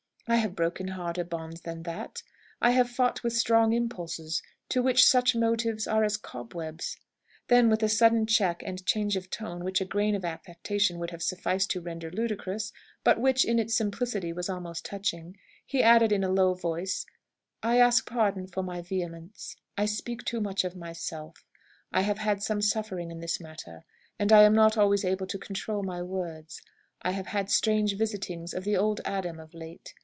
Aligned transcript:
I 0.27 0.35
have 0.37 0.55
broken 0.55 0.87
harder 0.87 1.25
bonds 1.25 1.59
than 1.59 1.83
that; 1.83 2.23
I 2.61 2.71
have 2.71 2.89
fought 2.89 3.21
with 3.21 3.33
strong 3.33 3.73
impulses, 3.73 4.41
to 4.69 4.81
which 4.81 5.03
such 5.05 5.35
motives 5.35 5.87
are 5.87 6.05
as 6.05 6.15
cobwebs" 6.15 6.95
Then, 7.49 7.69
with 7.69 7.83
a 7.83 7.89
sudden 7.89 8.25
check 8.27 8.63
and 8.65 8.85
change 8.85 9.17
of 9.17 9.29
tone 9.29 9.61
which 9.61 9.81
a 9.81 9.85
grain 9.85 10.15
of 10.15 10.23
affectation 10.23 10.99
would 10.99 11.09
have 11.09 11.21
sufficed 11.21 11.69
to 11.71 11.81
render 11.81 12.09
ludicrous, 12.09 12.71
but 13.03 13.19
which, 13.19 13.43
in 13.43 13.59
its 13.59 13.75
simplicity, 13.75 14.31
was 14.31 14.47
almost 14.47 14.85
touching, 14.85 15.35
he 15.65 15.83
added, 15.83 16.13
in 16.13 16.23
a 16.23 16.31
low 16.31 16.53
voice, 16.53 17.05
"I 17.61 17.79
ask 17.79 18.07
pardon 18.07 18.47
for 18.47 18.63
my 18.63 18.79
vehemence; 18.81 19.57
I 19.77 19.85
speak 19.85 20.23
too 20.23 20.39
much 20.39 20.63
of 20.63 20.77
myself. 20.77 21.43
I 21.91 22.01
have 22.03 22.19
had 22.19 22.41
some 22.41 22.61
suffering 22.61 23.11
in 23.11 23.19
this 23.19 23.41
matter, 23.41 23.83
and 24.17 24.31
am 24.31 24.53
not 24.53 24.77
always 24.77 25.03
able 25.03 25.27
to 25.27 25.37
control 25.37 25.83
my 25.83 26.01
words. 26.01 26.61
I 27.01 27.11
have 27.11 27.27
had 27.27 27.49
strange 27.49 27.97
visitings 27.97 28.53
of 28.53 28.63
the 28.63 28.77
old 28.77 29.01
Adam 29.03 29.37
of 29.37 29.53
late. 29.53 29.93